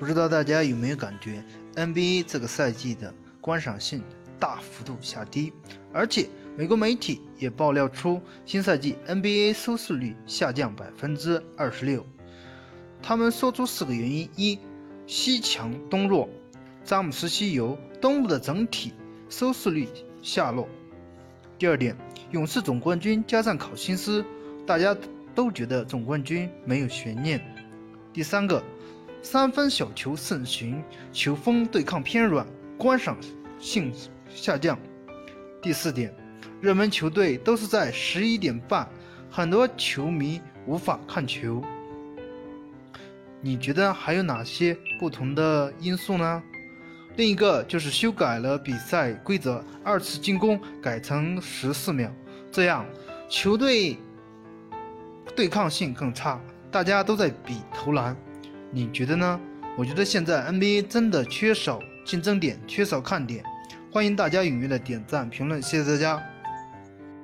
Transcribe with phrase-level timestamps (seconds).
[0.00, 4.02] 不知道大家有没有感觉，NBA 这个赛季的观赏性
[4.38, 5.52] 大幅度下低，
[5.92, 6.26] 而且
[6.56, 12.02] 美国媒体也爆料出新赛季 NBA 收视率下降百分之二十六。
[13.02, 14.58] 他们说出四个原因：一、
[15.06, 16.30] 西强东弱，
[16.82, 18.94] 詹姆斯西游，东部的整体
[19.28, 19.86] 收视率
[20.22, 20.66] 下落；
[21.58, 21.94] 第二点，
[22.30, 24.24] 勇士总冠军加上考辛斯，
[24.66, 24.96] 大家
[25.34, 27.38] 都觉得总冠军没有悬念；
[28.14, 28.64] 第三个。
[29.22, 32.46] 三分小球盛行，球风对抗偏软，
[32.78, 33.16] 观赏
[33.58, 33.92] 性
[34.28, 34.78] 下降。
[35.60, 36.14] 第四点，
[36.60, 38.88] 热门球队都是在十一点半，
[39.30, 41.62] 很多球迷无法看球。
[43.42, 46.42] 你觉得还有哪些不同的因素呢？
[47.16, 52.10] 另一个就是修改了比赛规则，二次进攻改成十四秒，
[52.50, 52.86] 这样
[53.28, 53.98] 球队
[55.36, 56.40] 对抗性更差，
[56.70, 58.16] 大家都在比投篮。
[58.72, 59.40] 你觉得呢？
[59.76, 63.42] 我觉得现在 NBA 真的缺少竞争点，缺少看点。
[63.90, 66.29] 欢迎大家踊跃的点赞评论，谢谢大家。